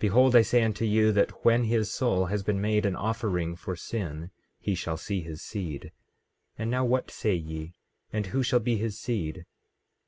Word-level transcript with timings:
Behold, 0.00 0.34
I 0.34 0.42
say 0.42 0.64
unto 0.64 0.84
you, 0.84 1.12
that 1.12 1.44
when 1.44 1.62
his 1.62 1.88
soul 1.92 2.26
has 2.26 2.42
been 2.42 2.60
made 2.60 2.84
an 2.84 2.96
offering 2.96 3.54
for 3.54 3.76
sin 3.76 4.32
he 4.58 4.74
shall 4.74 4.96
see 4.96 5.20
his 5.20 5.42
seed. 5.42 5.92
And 6.58 6.72
now 6.72 6.84
what 6.84 7.08
say 7.12 7.36
ye? 7.36 7.74
And 8.12 8.26
who 8.26 8.42
shall 8.42 8.58
be 8.58 8.78
his 8.78 8.98
seed? 8.98 9.44